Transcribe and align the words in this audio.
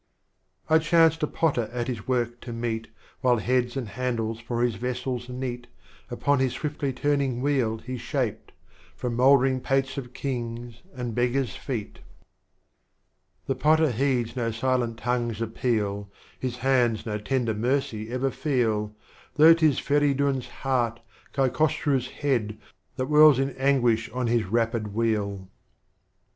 I 0.67 0.79
chanced 0.79 1.21
a 1.21 1.27
Potter 1.27 1.69
at 1.71 1.87
his 1.87 2.07
Work 2.07 2.41
to 2.41 2.51
meet. 2.51 2.87
While 3.19 3.37
Heads 3.37 3.77
and 3.77 3.87
Handles 3.89 4.39
for 4.39 4.63
his 4.63 4.73
Vessels 4.73 5.29
neat, 5.29 5.67
Upon 6.09 6.39
his 6.39 6.53
swiftly 6.53 6.91
turning 6.91 7.39
wheel 7.39 7.77
he 7.77 7.99
shaped;— 7.99 8.51
From 8.95 9.15
Mouldering 9.15 9.61
Pates 9.61 9.99
of 9.99 10.11
Kings 10.13 10.81
and 10.95 11.13
Beggar's 11.13 11.55
Feet. 11.55 11.99
48 13.45 13.45
Strophes 13.45 13.45
of 13.45 13.45
Omar 13.45 13.45
Khayyam. 13.45 13.45
IV. 13.45 13.47
The 13.47 13.61
Potter 13.61 13.91
heeds 13.91 14.35
no 14.35 14.49
silent 14.51 14.97
Tongue's 14.97 15.39
appeal, 15.39 16.11
His 16.39 16.57
Hands 16.57 17.05
no 17.05 17.19
Tender 17.19 17.53
Mercy 17.53 18.09
ever 18.09 18.31
feel, 18.31 18.95
Though 19.35 19.51
'lis 19.61 19.79
Ferichm's' 19.79 20.47
Heart,— 20.65 20.99
KaiKosru's 21.35 22.07
Head, 22.09 22.57
That 22.95 23.05
whirls 23.05 23.37
iu 23.37 23.49
Anguish 23.55 24.09
on 24.09 24.25
his 24.25 24.45
rapid 24.45 24.95
Wheel. 24.95 25.47